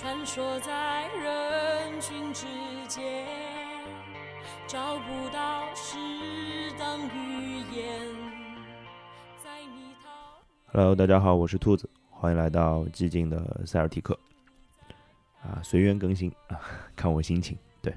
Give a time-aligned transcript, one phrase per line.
[0.00, 2.46] 穿梭在人群之
[2.86, 3.26] 间，
[4.68, 5.96] 找不到适
[6.78, 8.06] 当语言。
[9.42, 9.92] 在你
[10.72, 14.16] Hello，大家好，我是兔子，欢迎来到寂静的塞尔提克。
[15.42, 16.60] 啊，随缘更新啊，
[16.94, 17.58] 看我心情。
[17.82, 17.92] 对，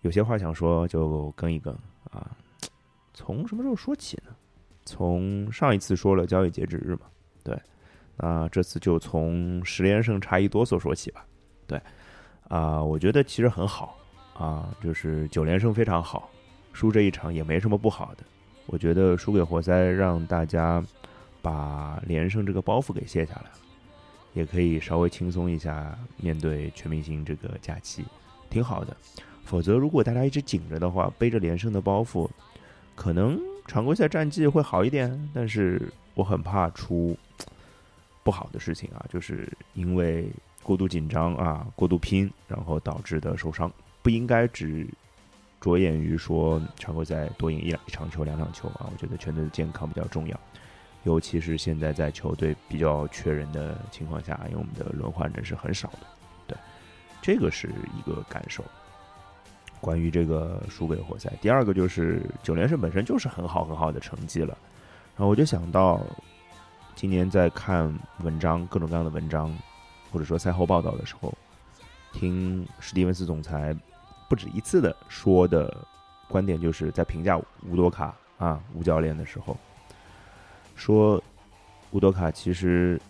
[0.00, 1.72] 有些话想说就更一更
[2.10, 2.28] 啊。
[3.14, 4.34] 从什么时候说起呢？
[4.84, 7.02] 从上一次说了交易截止日嘛。
[7.44, 7.56] 对，
[8.22, 11.26] 啊这次就从十连胜差一哆嗦说起吧。
[11.66, 11.80] 对，
[12.48, 13.98] 啊，我觉得其实很好
[14.34, 16.30] 啊，就是九连胜非常好，
[16.72, 18.22] 输这一场也没什么不好的。
[18.66, 20.82] 我觉得输给活塞，让大家
[21.42, 23.50] 把连胜这个包袱给卸下来，
[24.34, 28.04] 也可以稍微轻松一下面对全明星这个假期，
[28.48, 28.96] 挺好的。
[29.44, 32.30] 否则，如果大家一直紧着的话，背着连胜的包袱，
[32.94, 37.18] 可能常规赛战绩会好一点，但是我很怕出
[38.22, 40.28] 不好的事情啊，就是因为
[40.62, 43.70] 过度紧张啊、过度拼，然后导致的受伤，
[44.02, 44.86] 不应该只
[45.60, 48.88] 着眼于说常规赛多赢一两一场球、两场球啊。
[48.92, 50.38] 我觉得全队的健康比较重要，
[51.04, 56.06] 尤其是现在在球队比较缺人的情况下，因为我们的轮换人是很少的，
[56.46, 56.56] 对，
[57.20, 58.64] 这个是一个感受。
[59.80, 64.56] 关于这个输给活塞，第二个就是九连胜本身就是很好很好的成绩了，
[65.16, 66.00] 然后我就想到
[66.94, 69.52] 今年在看文章各种各样的文章，
[70.12, 71.32] 或者说赛后报道的时候，
[72.12, 73.74] 听史蒂文斯总裁
[74.28, 75.74] 不止一次的说的
[76.28, 77.36] 观点，就是在评价
[77.68, 79.56] 乌多卡啊吴教练的时候，
[80.76, 81.22] 说
[81.90, 83.00] 乌多卡其实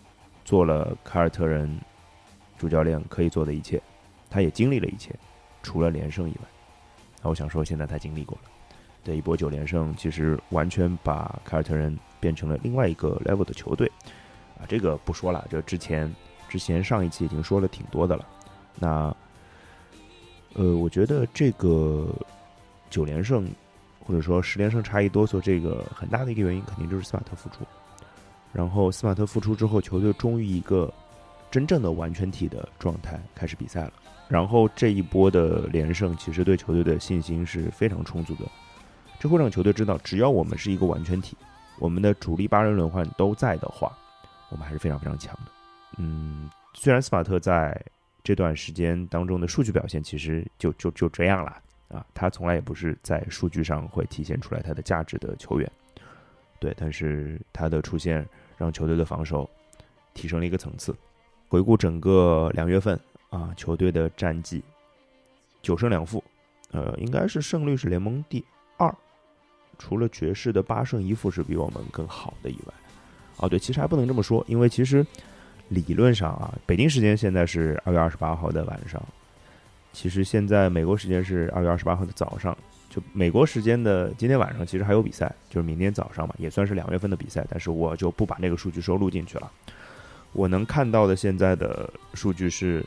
[0.43, 1.79] 做了凯尔特人
[2.57, 3.81] 主教练可以做的一切，
[4.29, 5.13] 他也经历了一切，
[5.61, 6.47] 除了连胜以外。
[7.21, 8.49] 那我想说，现在他经历过了，
[9.03, 13.91] 这一波九连胜，其实完全把凯尔特人变成了另外一个 level 的球队，
[14.57, 16.13] 啊，这个不说了，这之前
[16.47, 18.25] 之前上一期已经说了挺多的了。
[18.79, 19.15] 那，
[20.53, 22.07] 呃，我觉得这个
[22.89, 23.47] 九连胜
[24.05, 27.65] 或者说十连胜差一哆嗦，这个很大的一个原因，肯定就是斯马特复出。
[28.51, 30.93] 然后斯马特复出之后，球队终于一个
[31.51, 33.93] 真正的完全体的状态开始比赛了。
[34.29, 38.45] 然后这一波的连胜，其实对球队的信心是非常充足的。
[39.23, 41.37] 这会让球队知道，只要我们是一个完全体，
[41.79, 43.97] 我们的主力八人轮换都在的话，
[44.49, 45.51] 我们还是非常非常强的。
[45.97, 47.81] 嗯，虽然斯马特在
[48.21, 51.57] 这段时间当中的数据表现其实就就就这样了
[51.87, 55.71] 啊，他从来也不是在数据上会体现出来他的价值的球员。
[56.59, 59.49] 对，但是他的出现让球队的防守
[60.13, 60.93] 提升了一个层次。
[61.47, 62.99] 回顾整个两月份。
[63.29, 64.61] 啊，球队的战绩
[65.61, 66.21] 九胜两负，
[66.71, 68.45] 呃，应该是胜率是联盟第
[68.77, 68.93] 二，
[69.77, 72.73] 除了爵士的八胜一负是比我们更好的以外，
[73.37, 75.05] 哦，对，其实还不能这么说，因为其实
[75.67, 79.01] 理论上啊，北京时间现在是二月二十八号的晚上，
[79.91, 82.57] 其实现在美国时间是二月二十八号的早上，
[82.89, 89.51] 就美国时间的今天晚上其实还有比赛，就是明天早上嘛，也算是两月份的比赛，但是我就不把那个数据收录进去了，
[90.31, 92.85] 我能看到的现在的数据是。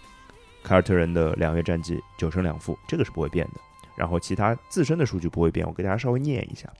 [0.62, 3.60] 凯尔特人的两月战绩九胜两负，这个是不会变的。
[3.96, 6.72] 然后其他自身的数据不会变，我给大家稍微念一下：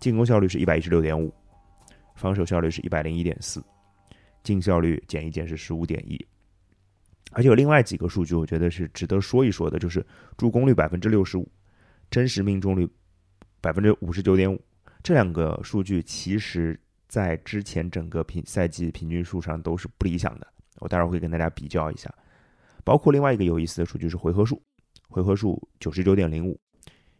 [0.00, 1.32] 进攻效率是一百一十六点五，
[2.14, 3.62] 防守效率是一百零一点四，
[4.42, 6.26] 净效率减一减是十五点一。
[7.32, 10.04] 而且有另外几个数据，我觉得是值得说一说的，就是
[10.36, 11.50] 助攻率百分之六十五，
[12.10, 12.86] 真实命中率
[13.60, 14.60] 百分之五十九点五。
[15.02, 16.78] 这两个数据其实
[17.08, 20.46] 在之前整个平赛季平均数上都是不理想的。
[20.76, 22.12] 我待会儿会跟大家比较一下。
[22.84, 24.60] 包括另外一个有意思的数据是回合数，
[25.12, 26.58] 回合数九十九点零五，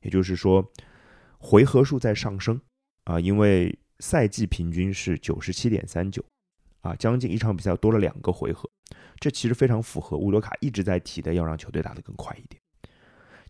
[0.00, 0.66] 也就是说
[1.38, 2.60] 回合数在上升
[3.04, 6.24] 啊，因为赛季平均是九十七点三九
[6.80, 8.68] 啊，将近一场比赛多了两个回合，
[9.20, 12.60] 这其实非常符合乌多卡一直在提的要让球队打得更快一点。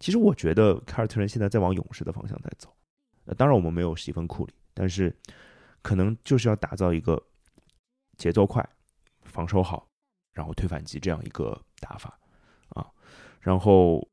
[0.00, 2.68] 其实我觉得凯尔特人现在在往勇士的方向在走，
[3.26, 5.16] 呃，当然我们没有史蒂芬库里，但是
[5.80, 7.22] 可能就是要打造一个
[8.18, 8.68] 节奏快、
[9.22, 9.86] 防守好。
[10.34, 12.18] 然后推反击这样一个打法，
[12.70, 12.88] 啊，
[13.38, 14.08] 然后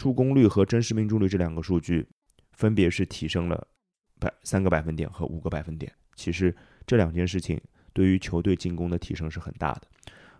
[0.00, 2.08] 助攻率和真实命中率这两个数据
[2.52, 3.68] 分别是提升了
[4.18, 5.92] 百三个百分点和五个百分点。
[6.16, 6.56] 其实
[6.86, 7.60] 这两件事情
[7.92, 9.82] 对于球队进攻的提升是很大的，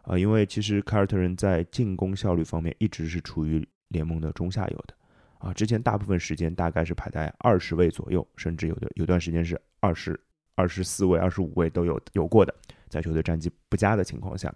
[0.01, 4.95] 啊，因为其实凯尔特人在进攻效率方面一直是处于联盟的中下游的，
[5.41, 10.19] 啊，之前大部分时间大概是排在二十位左右，甚至有的有段时间是二十
[10.55, 12.55] 二十四位、二十五位都有有过的。
[12.89, 14.51] 在球队战绩不佳的情况下，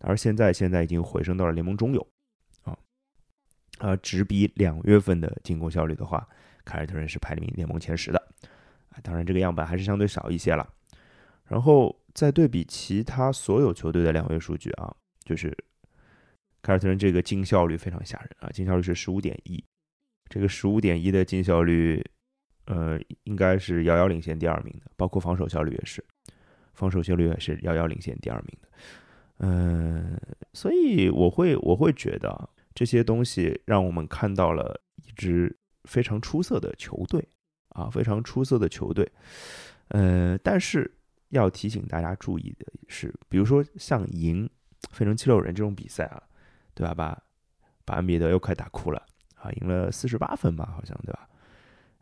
[0.00, 2.04] 而现在现在已经回升到了联盟中游，
[3.78, 6.26] 呃，只比两月份的进攻效率的话，
[6.64, 8.18] 凯尔特人是排名联盟前十的，
[8.90, 10.68] 啊，当然这个样本还是相对少一些了。
[11.46, 14.94] 然后再对比其他所有球队的两月数据啊，
[15.24, 15.54] 就是
[16.62, 19.62] 凯尔特人这个进效率非常吓人啊，进效率是十五点一，
[20.30, 22.02] 这个十五点一的进效率，
[22.64, 26.02] 呃，应该是遥遥领先第二名的，包括防守效率也是，
[26.72, 28.68] 防守效率也是遥遥领先第二名的。
[29.38, 30.18] 嗯，
[30.54, 37.26] 所以我会我会觉得这些东西让我们看到了一支非常出色的球队
[37.68, 39.10] 啊，非常出色的球队。
[39.88, 40.90] 呃，但是
[41.28, 44.48] 要提醒大家注意的是，比如说像赢
[44.90, 46.22] 费城七六人这种比赛啊，
[46.74, 46.94] 对吧？
[46.94, 47.22] 把
[47.84, 49.04] 把安比德又快打哭了
[49.36, 51.28] 啊，赢了四十八分吧，好像对吧？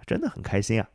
[0.07, 0.89] 真的很开心啊。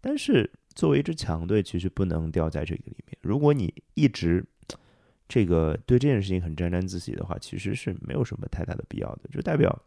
[0.00, 3.18] 但是作为一支强队，其实不能掉在这个里面。
[3.20, 4.44] 如果你一直
[5.28, 9.78] 这个对这件事情很沾沾自喜的话，其实是没有什么太大的必要的，就代表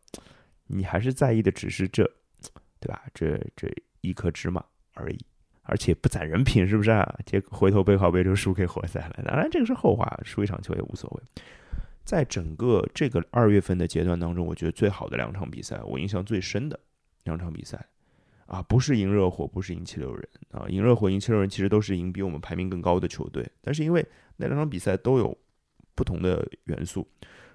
[0.67, 2.03] 你还是在意的只是这，
[2.79, 3.03] 对吧？
[3.13, 3.67] 这这
[4.01, 5.17] 一颗芝麻而已。
[5.63, 7.19] 而且不攒人品，是不是啊？
[7.23, 9.23] 结果回头背靠背就输给活塞了。
[9.23, 11.43] 当然这个是后话，输一场球也无所谓。
[12.03, 16.77] 在整个这个二月份的阶段当中，我觉得最好的两场比赛，我印象最深的
[17.23, 17.85] 两场比赛
[18.51, 24.05] 啊，不是赢热火，不是赢七六人啊，赢热火、赢七六人其实都是赢比我们排名更高的球队，但是因为
[24.35, 25.37] 那两场比赛都有
[25.95, 27.07] 不同的元素。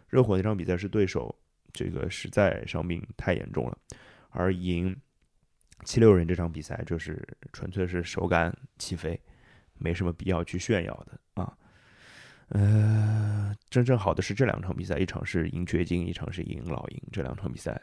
[0.08, 1.34] 热火那场比赛是对手
[1.70, 3.76] 这个实在伤病太严重了，
[4.30, 4.96] 而赢。
[5.84, 7.22] 七六人这场比赛就是
[7.52, 9.20] 纯粹是手感起飞，
[9.74, 11.54] 没什么必要去炫耀的啊。
[12.48, 17.02] 呃，真正好的是这两场比赛，一场是赢掘金，一场是赢老鹰。
[17.12, 17.78] 这两场比赛，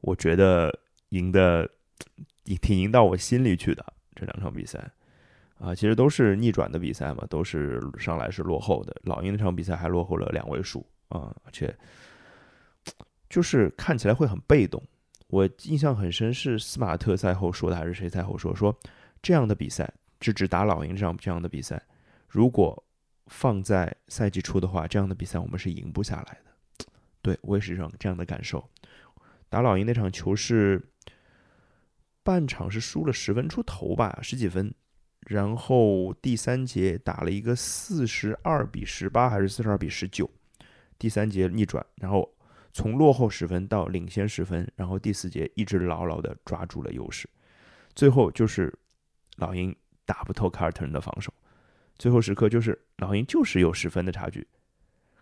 [0.00, 0.76] 我觉得
[1.10, 1.70] 赢的
[2.60, 3.84] 挺赢到我心里去的。
[4.14, 4.90] 这两场比赛
[5.58, 8.94] 啊，其实都是逆转的比赛嘛，都是上来是落后的。
[9.04, 11.76] 老鹰那场比赛还落后了两位数啊，而且
[13.28, 14.82] 就是看起来会很被动。
[15.26, 18.54] 我印象很深，是斯马特赛后说的，还是谁赛后说？
[18.54, 18.76] 说
[19.20, 21.82] 这样的比赛，是指打老鹰这样这样的比赛，
[22.28, 22.84] 如果
[23.26, 26.86] 放在赛季初的话，这样的比赛我们是赢不下来的。
[27.20, 28.62] 对我也是这样这样的感受。
[29.48, 30.80] 打老鹰那场球是
[32.24, 34.74] 半场是输了十分出头吧，十几分，
[35.20, 40.28] 然后第三节打了一个四十二比十八，还是四十二比十九，
[40.98, 42.28] 第三节逆转，然后。
[42.76, 47.30] 从落后十分到领先十分，然后第四节一直牢牢的抓住了优势，
[47.94, 48.76] 最后就是
[49.36, 49.72] 老鹰
[50.04, 51.32] 打不透凯尔特人的防守，
[51.98, 54.44] 最后时刻就是老鹰就是有十分的差距，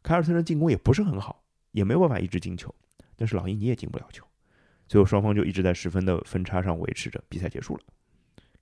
[0.02, 2.75] 凯尔特人进攻也不是很好，也没有办法一直进球，
[3.16, 4.25] 但是老鹰你也进不了球，
[4.88, 7.82] 最后双方就一直在十分的分差上维持着，比赛结束了，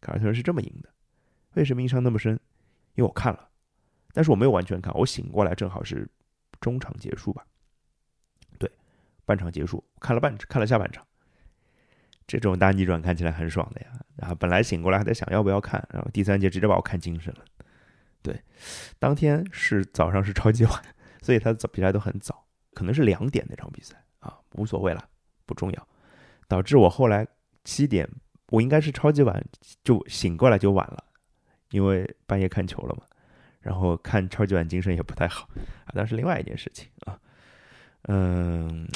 [0.01, 0.89] 凯尔特人是这么赢的，
[1.55, 2.33] 为什么印象那么深？
[2.95, 3.49] 因为我看了，
[4.13, 6.09] 但是我没有完全看，我醒过来正好是
[6.61, 7.45] 中场结束吧。
[8.59, 8.71] 对
[9.25, 11.07] 半场结束，看了半看了下半场，
[12.27, 13.89] 这种大逆转看起来很爽的呀。
[14.17, 17.45] 然后本来醒过来还在想要不要看，然后第三节直接把我看精神了。
[18.23, 18.39] 对，
[18.99, 20.85] 当天是早上是超级晚，
[21.23, 25.09] 所以他早比赛都很早，可能是两点那场比赛啊，无所谓了，
[25.47, 25.89] 不重要。
[26.51, 27.27] 导致我后来
[27.65, 28.07] 七点，
[28.49, 29.43] 我应该是超级晚
[29.83, 31.03] 就醒过来就晚了，
[31.71, 33.05] 因为半夜看球了嘛。
[33.61, 35.49] 然后看超级晚精神也不太好
[35.85, 37.19] 啊，那是另外一件事情啊，
[38.03, 38.87] 嗯。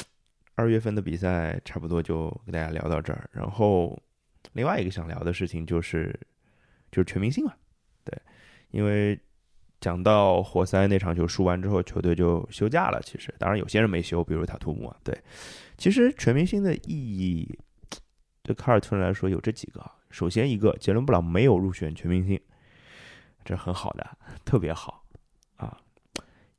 [0.57, 4.01] 二月份的比赛差不多就给大家聊到这儿，然后
[4.53, 6.17] 另外一个想聊的事情就是
[6.89, 7.53] 就是全明星嘛，
[8.05, 8.17] 对，
[8.71, 9.19] 因为
[9.85, 12.99] 讲到活塞那场球输完之后，球队就休假了。
[13.05, 15.15] 其实当然有些人没休，比如塔图姆啊，对，
[15.77, 17.55] 其实全明星的意义
[18.41, 22.41] 对凯尔特人来说有这几个，首先一个杰伦布朗没有入选全明星，
[23.43, 25.03] 这很好的，特别好
[25.57, 25.77] 啊，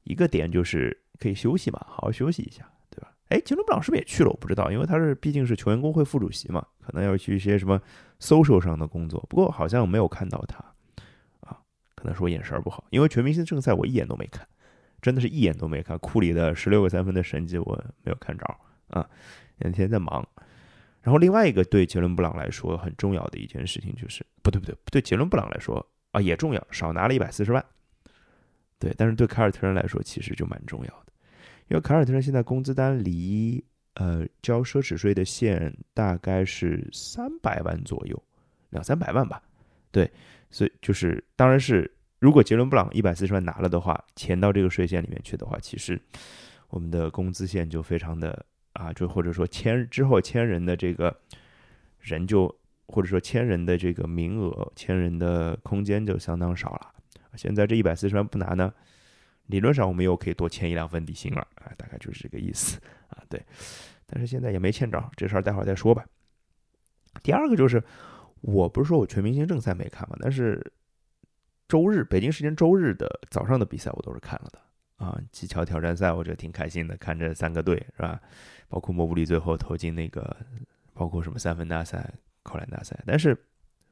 [0.04, 2.64] 一个点就是可以休息嘛，好好休息一下。
[2.88, 4.30] 对吧哎，杰伦布朗是不是也去了？
[4.30, 7.82] 我不知道，因为他是毕竟是球员工会副主席嘛，可能要去一些什么
[8.20, 9.20] social 上的工作。
[9.28, 10.64] 不过好像没有看到他，
[12.06, 12.86] 能是我眼神不好。
[12.90, 14.46] 因为全明星正赛我一眼都没看，
[15.02, 15.98] 真的是一眼都没看。
[15.98, 18.44] 库里的十六个三分的神迹我没有看着
[18.88, 19.06] 啊，
[19.58, 20.26] 那天在忙。
[21.02, 27.64] 然后另外一个对杰伦布朗来说很重要的一件事情就是，不对不对，对杰伦布朗来说啊也重要，少拿了一百四十万。
[28.78, 31.12] 对，但是对凯尔特人来说其实就蛮重要的。
[31.68, 38.22] 因为凯尔特人现在工资单离呃交奢侈税的线大概是三百万左右，
[38.70, 39.40] 两三百万吧。
[39.92, 40.10] 对，
[40.50, 46.00] 所以就是当然是如果杰伦布朗一百四十万拿了的话，填到这个税线里面去的话，其实
[46.68, 51.14] 我们的工资线就非常的啊，就或者说签之后签人的这个
[52.00, 52.52] 人就
[52.86, 56.94] 或者说签人的这个名额签人的空间就相当少了。
[57.36, 58.72] 现在这一百四十万不拿呢？
[59.48, 63.22] 理论上我们又可以多签一两份底薪了啊，大概就是这个意思啊。
[63.28, 63.40] 对，
[64.06, 66.04] 但是现在也没签着，这事儿待会儿再说吧。
[67.22, 67.82] 第二个就是，
[68.40, 70.72] 我不是说我全明星正赛没看嘛，但是
[71.68, 74.60] 周日北京时间周日的早上的比赛我都是看了的
[75.04, 78.20] 啊，技巧挑战赛，我觉得挺开心的，看着三个队是吧？
[78.68, 80.34] 包括莫布里最后投进那个，
[80.94, 82.10] 包括什么三分大赛、
[82.42, 82.98] 扣篮大赛。
[83.06, 83.36] 但是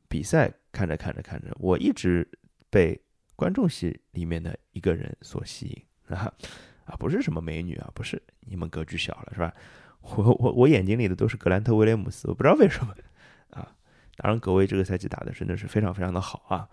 [0.09, 2.27] 比赛看着看着看着，我一直
[2.71, 2.99] 被
[3.37, 6.33] 观众席里面的一个人所吸引啊
[6.87, 9.53] 啊，不是什么美女啊，不是，你们格局小了是吧？
[10.01, 12.95] 我我我眼睛里的都是格兰特威廉姆斯，我不知道为什么
[13.51, 13.77] 啊。
[14.17, 16.69] 当然，格威这个赛季打的真的是非常非常的好啊。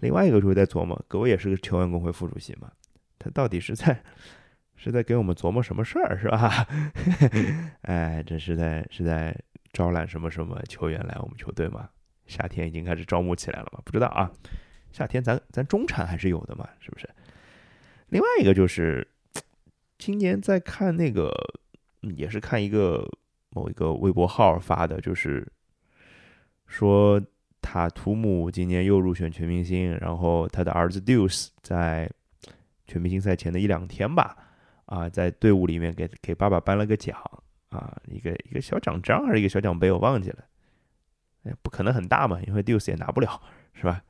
[0.00, 2.70] 另外一个就是在琢磨，格威也是个球员工会副主席嘛，
[3.18, 4.00] 他到底是在
[4.76, 6.66] 是在给我们琢磨什么事儿是吧？
[7.82, 9.36] 哎，这是在是在
[9.72, 11.88] 招揽什么什么球员来我们球队吗？
[12.26, 13.80] 夏天已经开始招募起来了嘛？
[13.84, 14.30] 不知道啊。
[14.92, 17.08] 夏天咱咱中产还是有的嘛，是不是？
[18.08, 19.06] 另外一个就是
[19.98, 21.32] 今年在看那个，
[22.02, 23.04] 也是看一个
[23.50, 25.50] 某一个微博号发的，就是
[26.66, 27.20] 说。
[27.70, 32.10] 塔图姆今年又入选全明星，然后他的儿子 Deuce 在
[32.86, 34.34] 全明星赛前的一两天吧，
[34.86, 37.14] 啊，在队伍里面给给爸爸颁了个奖，
[37.68, 40.42] 啊，一个一个小奖章还是一个小奖杯，我忘记了，
[41.44, 43.38] 哎，不可能很大嘛，因为 Deuce 也拿不了，
[43.74, 44.02] 是吧？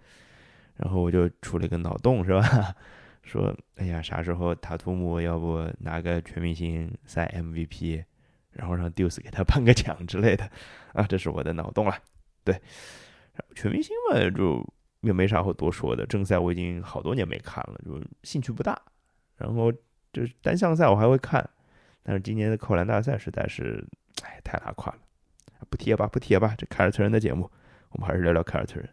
[0.76, 2.72] 然后我就出了一个脑洞，是吧？
[3.24, 8.04] 说，哎呀，啥时候塔图姆要不拿个全明星赛 MVP，
[8.52, 10.48] 然后让 Deuce 给他颁个奖之类的，
[10.92, 11.96] 啊，这是我的脑洞了，
[12.44, 12.62] 对。
[13.54, 14.64] 全明星嘛，就
[15.00, 16.06] 也没啥好多说的。
[16.06, 18.80] 正赛我已经好多年没看了，就兴趣不大。
[19.36, 19.72] 然后
[20.12, 21.48] 就是单项赛我还会看，
[22.02, 23.86] 但是今年的扣篮大赛实在是，
[24.22, 24.98] 哎，太拉胯了。
[25.70, 26.54] 不提吧，不提吧。
[26.56, 27.50] 这凯尔特人的节目，
[27.90, 28.88] 我们还是聊聊凯尔特人。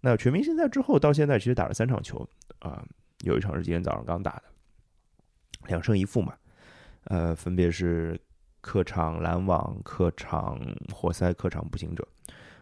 [0.00, 2.26] 那全明星赛之后到现在，其实打了三场球
[2.60, 2.84] 啊，
[3.20, 4.44] 有一场是今天早上刚打的，
[5.66, 6.34] 两胜一负嘛。
[7.04, 8.18] 呃，分别是
[8.60, 10.60] 客场篮网、客场
[10.94, 12.06] 活塞、客场步行者。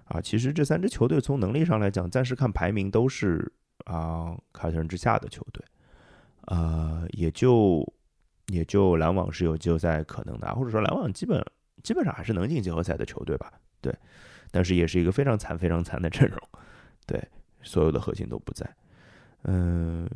[0.08, 3.52] 啊，其实这三支球队从能力上来讲，暂时看排名都是
[3.84, 5.62] 啊凯尔特人之下的球队，
[6.46, 7.86] 呃，也就
[8.46, 11.44] 也就篮网是有季后赛可能的，或者说篮网基本
[11.82, 13.94] 基本上还是能进季后赛的球队吧，对，
[14.50, 16.38] 但是也是一个非常惨非常惨的阵容，
[17.06, 17.22] 对，
[17.62, 18.66] 所有的核心都不在，
[19.44, 20.08] 嗯，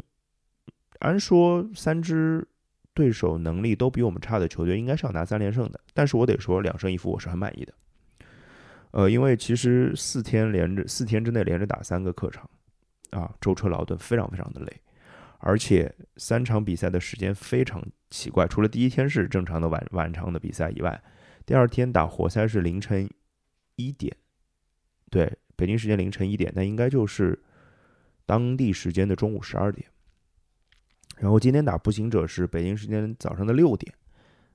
[1.00, 2.48] 按说三支
[2.94, 7.74] 对手能力都比我们差的球队应该是要拿三连胜的，但是我得说两胜一负我是很满意的。
[8.92, 12.48] 呃，因为其实四天连着四天之内连着打三个客场，
[13.10, 14.80] 啊，舟车劳顿，非常非常的累，
[15.38, 21.02] 而且三场比赛的时间非常奇怪，除了第一天是正常的晚晚场的比赛以外，
[21.46, 23.08] 第二天打活塞是凌晨
[23.76, 24.14] 一点，
[25.10, 27.42] 对，北京时间凌晨一点，那应该就是
[28.26, 29.88] 当地时间的中午十二点，
[31.16, 33.94] 然后今天打步行者是北京时间早上的六点，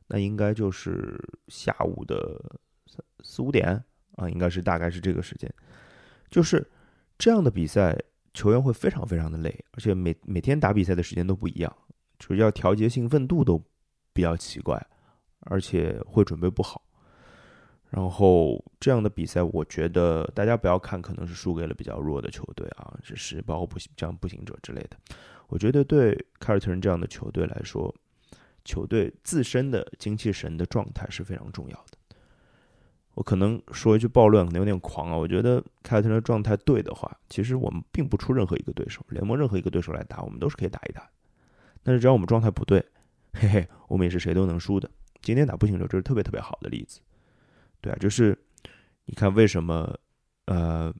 [0.09, 3.83] 那应该就是下午的四四五点。
[4.17, 5.51] 啊，应该是大概是这个时间，
[6.29, 6.69] 就是
[7.17, 7.97] 这样的比赛，
[8.33, 11.73] 球员会非常非常的累，而且每每天打比赛的时间都不一样，
[12.19, 13.63] 就是要调节兴奋度都
[14.11, 14.85] 比较奇怪，
[15.41, 16.81] 而且会准备不好。
[17.89, 24.97] 然后这样的比赛，我觉得大家不要看，可能是输给了比较弱的球队啊，只是包括步行像步行者之类的。
[25.47, 27.95] 我觉得对凯尔特人这样的球队来说，
[28.65, 31.96] 球队自身的精气神的状态是非常重要的。
[33.17, 35.17] 我可能说一句暴论，可能有点狂啊。
[35.17, 41.09] 我觉得凯尔特人状态对的话，其实我们并不出任何一个对手，联盟任何一个对手来打，我们都是可以打一打。
[41.81, 42.79] 但是只要我们状态不对，
[43.33, 44.87] 嘿嘿，我们也是谁都能输的。
[45.23, 46.99] 今天打步行者就是特别特别好的例子，
[47.81, 48.37] 对啊，就是
[49.05, 49.97] 你看为什么
[50.45, 50.93] 呃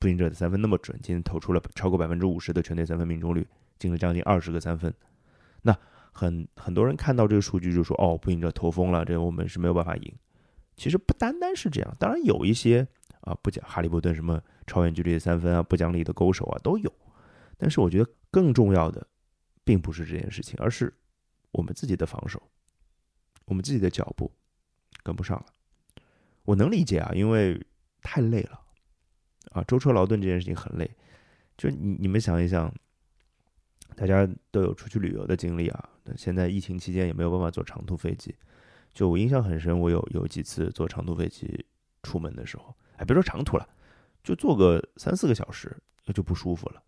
[0.00, 3.46] 步行者的三分那么准，今天投出了超过百分之五十的全队三分命中率，
[3.78, 4.92] 进了将近二十个三分。
[5.62, 5.72] 那
[6.10, 10.12] 很很多人看到这个数据就说，哦，步行者投疯了，这我们是没有办法赢。
[10.82, 12.84] 其实不单单是这样，当然有一些
[13.20, 16.92] 啊不讲哈利波特什么超远距离的三分啊，不讲理的勾手啊都有，
[17.56, 19.06] 但是我觉得更重要的，
[19.62, 20.92] 并不是这件事情，而是
[21.52, 22.42] 我们自己的防守，
[23.44, 24.32] 我们自己的脚步
[25.04, 25.46] 跟不上了。
[26.42, 27.64] 我能理解啊，因为
[28.00, 28.60] 太累了
[29.52, 30.90] 啊，舟车劳顿这件事情很累。
[31.56, 32.74] 就你你们想一想，
[33.94, 38.34] 大家都有出去旅游的经历啊，现在疫情期间也没有办法坐长途飞机。
[38.92, 41.64] 就我印象很深，我有有几次坐长途飞机
[42.02, 43.68] 出门的时候，哎，别说长途了，
[44.22, 46.82] 就坐个三四个小时，那就不舒服了。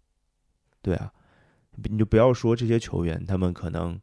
[0.82, 1.12] 对啊，
[1.72, 3.98] 你就不要说这些球员，他们可能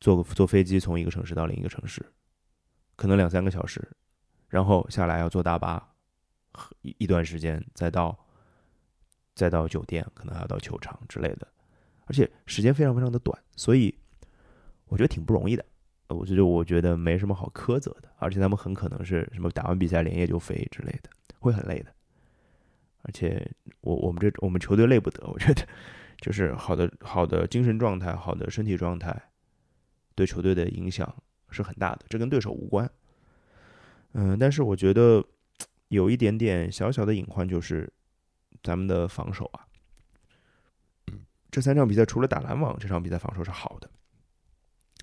[0.00, 2.04] 坐个坐飞机从一个城市到另一个城市，
[2.96, 3.86] 可能两三个小时，
[4.48, 5.94] 然后下来要坐大巴
[6.80, 8.18] 一一段时间，再到
[9.34, 11.46] 再到酒店，可能还要到球场之类的，
[12.06, 13.94] 而且时间非常非常的短，所以
[14.86, 15.64] 我觉得挺不容易的。
[16.14, 21.92] 我觉得，我觉得没什么好苛责的，而且他们很可能是什么打完比赛连夜就飞之类的，会很累的。
[23.02, 23.50] 而且
[23.80, 25.66] 我我们这我们球队累不得，我觉得
[26.20, 29.20] 就是好的好的精神状态、好的身体状态，
[30.14, 31.12] 对球队的影响
[31.50, 32.04] 是很大的。
[32.08, 32.88] 这跟对手无关。
[34.12, 35.24] 嗯，但是我觉得
[35.88, 37.92] 有一点点小小的隐患，就是
[38.62, 39.66] 咱们的防守啊。
[41.50, 43.90] 这三场比赛除了打篮网这场比赛防守是好的，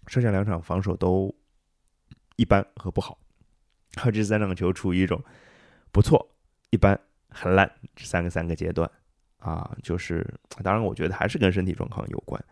[0.09, 1.33] 剩下两场防守都
[2.35, 3.17] 一般和不好。
[4.01, 5.23] 而这三场球处于一种
[5.91, 6.27] 不错、
[6.71, 6.99] 一般、
[7.29, 8.89] 很烂这三个三个阶段
[9.37, 10.25] 啊，就是
[10.63, 12.43] 当然我觉得还是跟身体状况有关，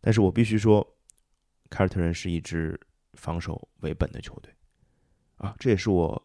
[0.00, 0.84] 但是我必须说，
[1.70, 2.78] 凯尔特人是一支
[3.14, 4.52] 防守为本的球队
[5.36, 6.20] 啊，这也是我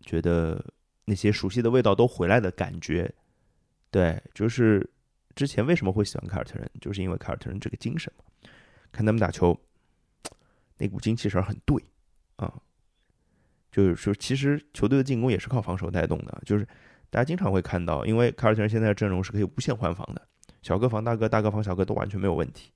[0.00, 0.64] 觉得
[1.04, 3.14] 那些熟悉的味道都回来的感觉，
[3.90, 4.90] 对，就是。
[5.36, 6.70] 之前为什么会喜欢凯尔特人？
[6.80, 8.24] 就是因为凯尔特人这个精神嘛，
[8.92, 9.60] 看他们打球，
[10.78, 11.84] 那股精气神很对
[12.36, 12.60] 啊。
[13.70, 16.42] 就是说，其实球队的进攻也是靠防守带动的。
[16.44, 16.64] 就是
[17.10, 20.28] 大家经常会看到，因为凯尔特人现在的阵容是可以无限换防的，
[20.62, 22.72] 小个防大个，大个防小个都完全没有问题。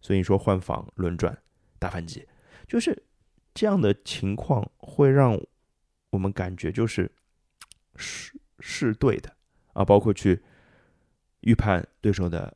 [0.00, 1.36] 所以说换防轮转
[1.78, 2.26] 大反击，
[2.66, 3.04] 就是
[3.52, 5.38] 这样的情况会让
[6.10, 7.10] 我们感觉就是
[7.96, 9.34] 是是对的
[9.72, 10.42] 啊，包括去。
[11.42, 12.54] 预判对手的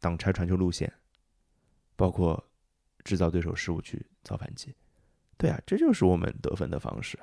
[0.00, 0.90] 挡拆传球路线，
[1.96, 2.42] 包括
[3.04, 4.74] 制造对手失误去造反击，
[5.36, 7.18] 对啊，这就是我们得分的方式。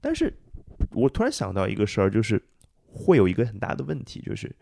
[0.00, 0.32] 但是
[0.92, 2.42] 我突然想到一个事儿，就是
[2.86, 4.54] 会有一个很大的问题，就是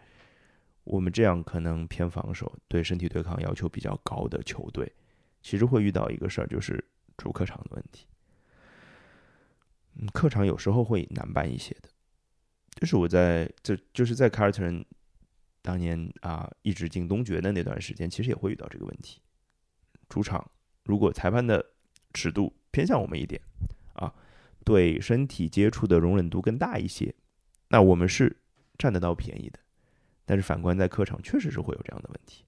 [0.85, 4.93] 我们这样可能偏防守、对身体对抗要求比较高的球队，
[5.43, 6.85] 其实会遇到一个事儿，就是
[7.17, 8.07] 主客场的问题。
[9.95, 11.89] 嗯，客场有时候会难办一些的，
[12.81, 14.85] 就是我在这就是在凯尔特人。
[15.61, 19.21] 当年啊，一直进东决的那段时间，其实也会遇到这个问题。
[20.09, 20.51] 主场
[20.85, 21.65] 如果裁判的
[22.15, 23.41] 尺度偏向我们一点
[23.95, 24.15] 啊，
[24.65, 27.15] 对身体接触的容忍度更大一些，
[27.69, 28.37] 那我们是
[28.77, 29.59] 占得到便宜的。
[30.25, 32.45] 但是反观在客场，确实是会有这样的问题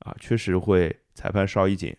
[0.00, 1.96] 啊，确实会裁判稍一紧，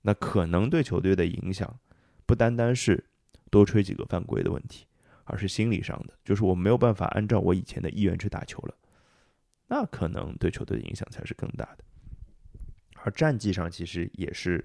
[0.00, 1.78] 那可能对球队的影响
[2.24, 3.04] 不单单是
[3.50, 4.86] 多吹几个犯规的问题，
[5.24, 8.74] 而是心理上的，就是我没有办法按照我以前的意愿去打球了。
[9.66, 11.84] 那可能对球队的影响才是更大的，
[13.04, 14.64] 而战绩上其实也是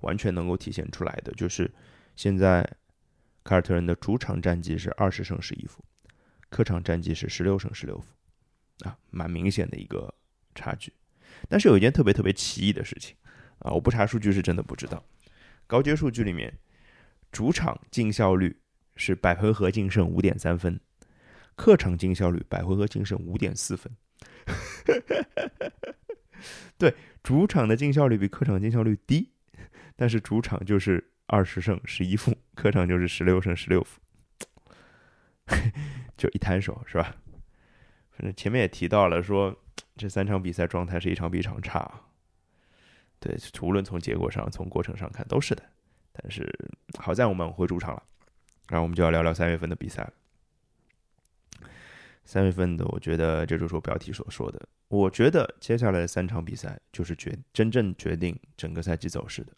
[0.00, 1.32] 完全能够体现出来的。
[1.32, 1.70] 就是
[2.16, 2.68] 现在
[3.42, 5.84] 凯尔特人的主场战绩是二十胜十一负，
[6.48, 8.06] 客场战绩是十六胜十六负，
[8.88, 10.12] 啊，蛮明显的一个
[10.54, 10.92] 差距。
[11.48, 13.14] 但是有一件特别特别奇异的事情
[13.58, 15.04] 啊，我不查数据是真的不知道。
[15.66, 16.56] 高阶数据里面，
[17.32, 18.56] 主场净效率
[18.96, 20.78] 是百回合净胜五点三分，
[21.54, 23.94] 客场净效率百回合净胜五点四分。
[26.78, 29.32] 对，主场的净效率比客场净效率低，
[29.96, 34.00] 但是主场就是二十胜十一负，客场就是十六胜十六负，
[36.16, 37.16] 就一摊手是吧？
[38.10, 39.56] 反正前面也提到了，说
[39.96, 42.02] 这三场比赛状态是一场比一场差，
[43.18, 45.62] 对，无论从结果上、从过程上看都是的。
[46.12, 46.48] 但是
[46.98, 48.02] 好在我们回主场了，
[48.68, 50.12] 然后我们就要聊聊三月份的比赛了。
[52.24, 54.60] 三月份的，我觉得这就是我标题所说的。
[54.88, 59.52] 我觉得接下来的三场比赛就是决真正决定整个赛季走势的，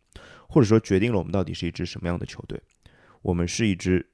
[0.48, 2.60] 或者说决定了我们到底是一支什么样的球队。
[3.22, 4.04] 我们是一支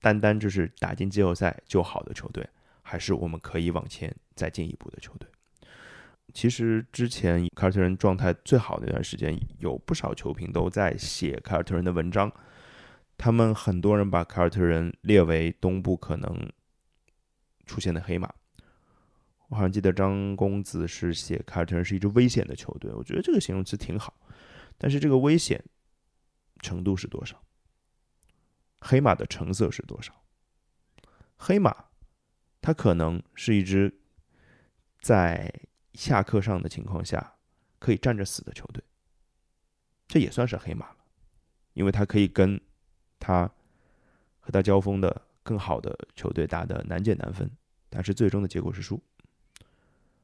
[0.00, 2.46] 单单就是打进季后赛就好的球队，
[2.82, 5.28] 还是我们可以往前再进一步的球队？
[6.34, 12.32] 其实之前凯尔特人状态最好的一段时间，有不少球评都在写凯尔特人的文章，
[13.16, 16.50] 他们很多人把凯尔特人列为东部可能。
[17.66, 18.32] 出现的黑马，
[19.48, 24.14] 我好像记得张公子是写凯尔特人是一支危险的球队，我觉得这个形容词挺好，
[24.78, 25.64] 但是这个危险
[26.60, 27.42] 程度是多少？
[28.80, 30.24] 黑马的成色是多少？
[31.36, 31.84] 黑马，
[32.60, 34.00] 它可能是一支
[35.00, 35.52] 在
[35.94, 37.34] 下课上的情况下
[37.78, 38.82] 可以站着死的球队，
[40.08, 40.96] 这也算是黑马了，
[41.72, 42.60] 因为它可以跟
[43.18, 43.50] 他
[44.38, 47.50] 和他交锋的更好的球队打的难解难分。
[47.88, 49.02] 但是最终的结果是输，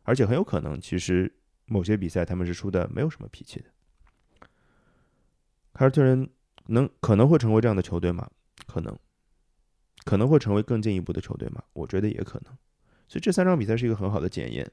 [0.04, 1.34] 而且很有可能，其实
[1.64, 3.66] 某些比赛他们是输的没有什么脾气的。
[5.74, 6.30] 凯尔特人
[6.66, 8.30] 能可能会成为这样的球队吗？
[8.68, 8.96] 可能，
[10.04, 11.60] 可能会成为更进一步的球队吗？
[11.72, 12.56] 我觉得也可能。
[13.08, 14.70] 所以这三场比赛是一个很好的检验。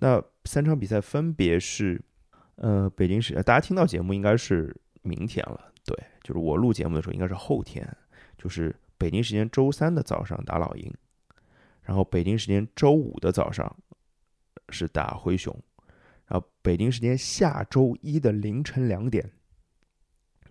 [0.00, 1.98] 那三场比赛分别是，
[2.56, 7.90] 呃，北京时间大家听到节目应该是明天了，对，就是我录节目的时候应该是后天，
[8.36, 10.94] 就是北京时间周三的早上打老鹰。
[11.80, 13.74] 然后北京时间周五的早上
[14.68, 15.52] 是打灰熊，
[16.26, 19.28] 然后北京时间下周一的凌晨两点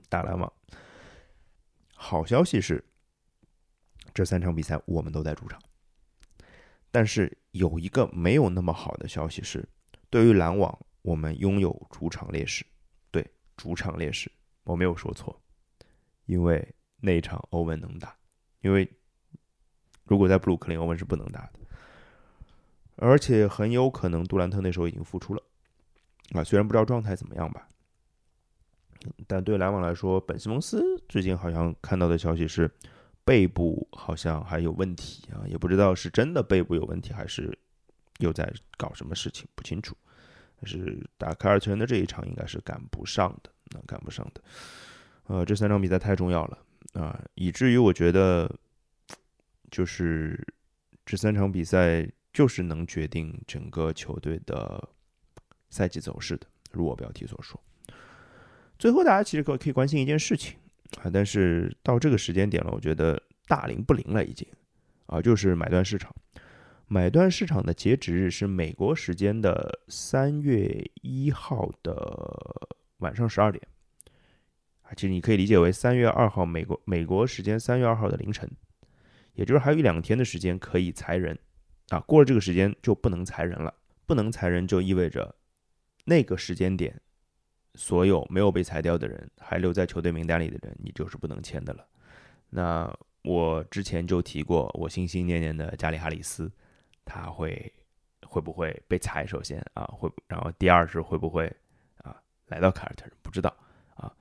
[0.09, 0.51] 打篮网。
[1.93, 2.83] 好消息是，
[4.13, 5.61] 这三场比赛我们都在主场，
[6.91, 9.65] 但是有一个没有那么好的消息是，
[10.09, 12.65] 对于篮网，我们拥有主场劣势。
[13.11, 14.29] 对，主场劣势，
[14.63, 15.39] 我没有说错，
[16.25, 18.13] 因为那场欧文能打，
[18.61, 18.89] 因为
[20.05, 21.59] 如果在布鲁克林，欧文是不能打的，
[22.95, 25.41] 而且很有可能杜兰特那时候已经复出了
[26.31, 27.67] 啊，虽然不知道状态怎么样吧，
[29.27, 32.69] 但对篮网来说，本西蒙斯最近好像看到的消息是。
[33.25, 37.55] 背部好像还有问题啊，也不知道是真的背部有问题，还是
[38.17, 39.95] 又在搞什么事情，不清楚。
[40.59, 44.41] 但是打凯尔特人的这一场应该是赶不上的，那赶不上的。
[45.27, 46.57] 呃，这三场比赛太重要了
[46.93, 48.49] 啊，以至于我觉得，
[49.69, 50.45] 就是
[51.05, 54.89] 这三场比赛就是能决定整个球队的
[55.69, 56.47] 赛季走势的。
[56.71, 57.59] 如我标题所说，
[58.77, 60.57] 最后大家其实可可以关心一件事情。
[61.03, 64.47] 啊，但是到这个时间点了，我觉得大灵不灵了，已经，
[65.05, 66.11] 啊，就是买断市场，
[66.87, 73.61] 买断市场的截止日是美国时间的三月一号的晚上十二点，
[74.95, 78.49] 其实你可以理解为三月二号美国美国时间三月二号的凌晨，
[79.33, 81.37] 也就是还有一两天的时间可以裁人，
[81.89, 83.73] 啊，过了这个时间就不能裁人了，
[84.05, 85.35] 不能裁人就意味着
[86.05, 86.99] 那个时间点。
[87.75, 91.87] 所有没有被裁掉的人，还留在球队名单里的人，你就是不能签的了。
[92.49, 96.51] 那我之前就提过，我心心念念的加里哈里斯，
[97.05, 97.71] 他会
[98.25, 99.25] 会不会被裁？
[99.25, 101.45] 首先啊，会，然后第二是会不会
[101.97, 103.13] 啊来到凯尔特人？
[103.21, 103.55] 不知道
[103.95, 104.11] 啊。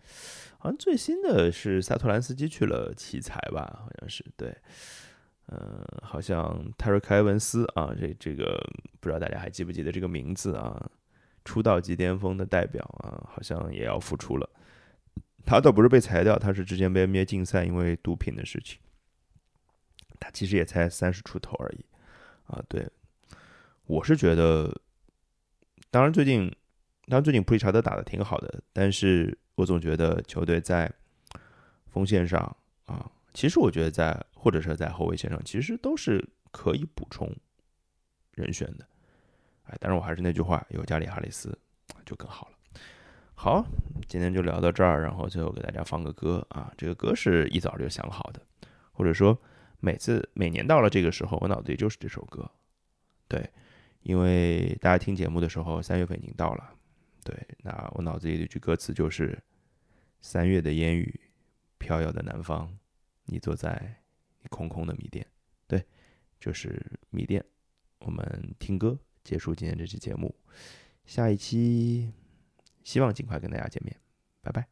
[0.59, 3.81] 好像最新的是萨托兰斯基去了奇才吧？
[3.85, 4.55] 好像是对，
[5.47, 8.61] 嗯，好像泰瑞凯文斯啊，这这个
[9.01, 10.90] 不知道大家还记不记得这个名字啊？
[11.44, 14.51] 出道即巅峰的代表啊，好像也要复出了。
[15.47, 18.79] 他倒不是被裁掉，他是之前被 NBA 禁赛，因为毒品的事情。
[20.21, 21.87] 他其实也才三十出头而已
[22.49, 22.62] 啊。
[22.68, 22.87] 对，
[23.87, 24.79] 我是觉得，
[25.90, 26.55] 当然最近，
[27.07, 30.88] 当然最近普里查德打的挺好的，但是我总觉得球队在
[31.88, 32.38] 锋线上
[32.87, 37.29] 啊，其实我觉得在或者是在后卫线上，其实都是可以补充
[38.35, 38.87] 人选的。
[39.64, 41.59] 哎，但是我还是那句话，有加里哈里斯
[42.07, 42.81] 就更好了。
[43.35, 43.66] 好，
[44.07, 48.40] 今天就聊到这儿，然后最后给大家放个歌啊，这个歌是一早就想好的，
[48.92, 49.37] 或者说
[49.81, 52.49] 每次每年到了这个时候，我脑子里就是这首歌。
[53.27, 53.51] 对，
[54.03, 56.75] 因为大家听节目的时候，三月份已经到了。
[57.29, 59.38] 对，那我脑子里的一句歌词就是
[60.23, 61.21] “三月的烟雨
[61.77, 62.75] 飘摇的南方，
[63.27, 64.03] 你坐在
[64.41, 65.27] 你空空的米店”。
[65.69, 65.85] 对，
[66.41, 67.45] 就是米店。
[67.99, 68.99] 我们听歌。
[69.25, 70.35] 结束今天这期节目，
[71.05, 72.11] 下一期
[72.83, 73.95] 希望尽快跟大家见面，
[74.41, 74.67] 拜拜。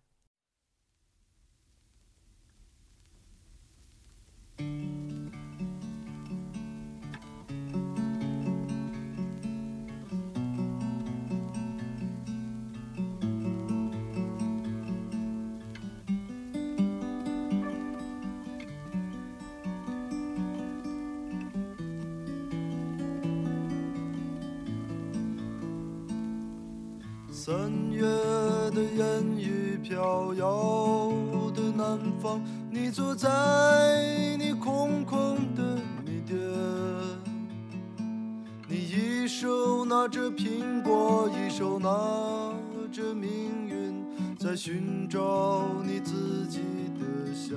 [27.46, 27.54] 三
[27.92, 28.02] 月
[28.74, 31.12] 的烟雨飘摇
[31.54, 33.28] 的南方，你坐在
[34.36, 35.62] 你空空的
[36.04, 36.36] 米店，
[38.66, 41.88] 你一手拿着苹果，一手拿
[42.92, 43.30] 着命
[43.68, 44.04] 运，
[44.36, 46.58] 在寻找你自己
[46.98, 47.56] 的香。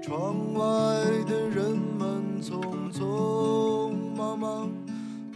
[0.00, 0.64] 窗外
[1.26, 4.70] 的人们匆匆忙忙，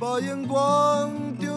[0.00, 1.23] 把眼光。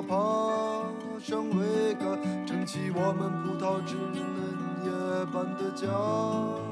[0.00, 0.16] 爬
[1.20, 4.22] 上桅杆，撑起我们葡萄枝嫩
[4.84, 4.90] 叶
[5.32, 6.71] 般的家。